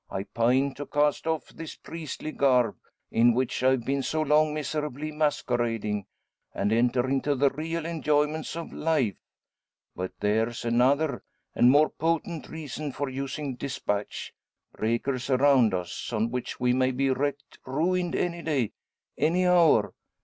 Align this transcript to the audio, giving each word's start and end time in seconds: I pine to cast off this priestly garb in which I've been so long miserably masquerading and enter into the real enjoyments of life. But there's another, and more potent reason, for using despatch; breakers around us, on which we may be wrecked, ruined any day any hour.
I 0.09 0.23
pine 0.23 0.73
to 0.77 0.87
cast 0.87 1.27
off 1.27 1.49
this 1.49 1.75
priestly 1.75 2.31
garb 2.31 2.75
in 3.11 3.35
which 3.35 3.61
I've 3.61 3.85
been 3.85 4.01
so 4.01 4.23
long 4.23 4.51
miserably 4.51 5.11
masquerading 5.11 6.07
and 6.55 6.73
enter 6.73 7.07
into 7.07 7.35
the 7.35 7.51
real 7.51 7.85
enjoyments 7.85 8.55
of 8.55 8.73
life. 8.73 9.19
But 9.95 10.13
there's 10.19 10.65
another, 10.65 11.23
and 11.53 11.69
more 11.69 11.89
potent 11.91 12.49
reason, 12.49 12.91
for 12.93 13.09
using 13.09 13.53
despatch; 13.53 14.33
breakers 14.75 15.29
around 15.29 15.71
us, 15.75 16.11
on 16.11 16.31
which 16.31 16.59
we 16.59 16.73
may 16.73 16.89
be 16.89 17.11
wrecked, 17.11 17.59
ruined 17.63 18.15
any 18.15 18.41
day 18.41 18.71
any 19.19 19.45
hour. 19.45 19.93